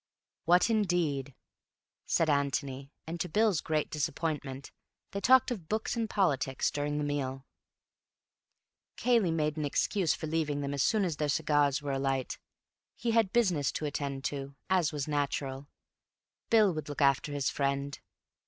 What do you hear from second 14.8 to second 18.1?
was natural. Bill would look after his friend.